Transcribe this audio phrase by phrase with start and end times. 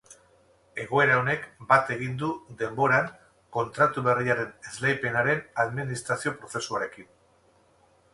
[0.83, 1.43] Egoera honek
[1.73, 2.29] bat egin du
[2.61, 3.11] denboran
[3.57, 7.13] kontratu berriaren esleipenaren administrazio-prozesuarekin.